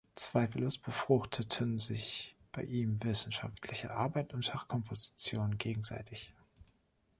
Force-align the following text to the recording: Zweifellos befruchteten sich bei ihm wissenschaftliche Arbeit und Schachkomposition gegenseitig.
Zweifellos 0.15 0.79
befruchteten 0.79 1.77
sich 1.77 2.35
bei 2.51 2.63
ihm 2.63 3.03
wissenschaftliche 3.03 3.91
Arbeit 3.91 4.33
und 4.33 4.43
Schachkomposition 4.43 5.59
gegenseitig. 5.59 6.33